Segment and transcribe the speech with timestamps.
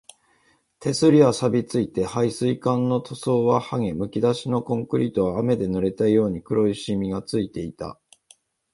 [0.79, 7.99] 手すりは錆ついて、配水管の塗装ははげ、むき出しのコンクリートは雨で濡れたように黒いしみがついていた